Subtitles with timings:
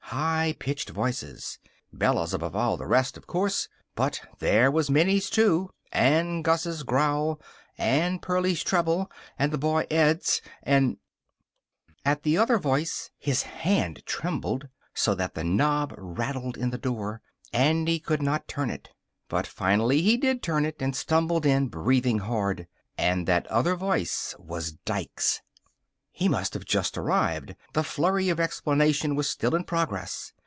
[0.13, 1.57] High pitched voices.
[1.93, 7.39] Bella's above all the rest, of course, but there was Minnie's too, and Gus's growl,
[7.77, 9.09] and Pearlie's treble,
[9.39, 10.97] and the boy Ed's and
[12.03, 17.21] At the other voice his hand trembled so that the knob rattled in the door,
[17.53, 18.89] and he could not turn it.
[19.29, 22.67] But finally he did turn it, and stumbled in, breathing hard.
[22.97, 25.41] And that other voice was Dike's.
[26.13, 27.55] He must have just arrived.
[27.73, 30.33] The flurry of explanation was still in progress.